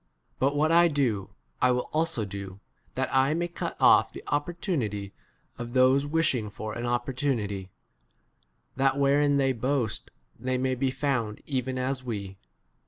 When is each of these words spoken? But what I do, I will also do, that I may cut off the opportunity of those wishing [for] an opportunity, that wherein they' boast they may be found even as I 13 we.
But 0.39 0.55
what 0.55 0.71
I 0.71 0.87
do, 0.87 1.29
I 1.61 1.69
will 1.69 1.87
also 1.93 2.25
do, 2.25 2.59
that 2.95 3.13
I 3.13 3.35
may 3.35 3.47
cut 3.47 3.77
off 3.79 4.11
the 4.11 4.23
opportunity 4.29 5.13
of 5.59 5.73
those 5.73 6.07
wishing 6.07 6.49
[for] 6.49 6.73
an 6.75 6.87
opportunity, 6.87 7.69
that 8.75 8.97
wherein 8.97 9.37
they' 9.37 9.53
boast 9.67 10.09
they 10.39 10.57
may 10.57 10.73
be 10.73 10.89
found 10.89 11.39
even 11.45 11.77
as 11.77 11.99
I 11.99 12.01
13 12.01 12.07
we. 12.07 12.37